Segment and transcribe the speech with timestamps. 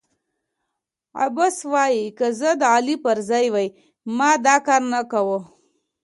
[1.25, 3.67] عباس وايی که زه د علي پر ځای وای
[4.17, 5.39] ما دا کارنه کاوه.